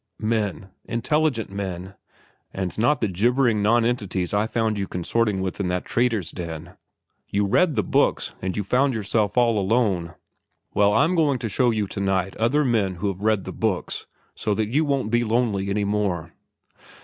[0.17, 1.93] "Men, intelligent men,
[2.51, 6.75] and not the gibbering nonentities I found you consorting with in that trader's den.
[7.29, 10.15] You read the books and you found yourself all alone.
[10.73, 14.07] Well, I'm going to show you to night some other men who've read the books,
[14.33, 16.33] so that you won't be lonely any more."